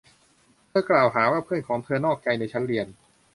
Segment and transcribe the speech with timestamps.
[0.69, 2.87] เธอกล่าวหาว่าเพื่อนของเธอนอกใจในชั้นเรียน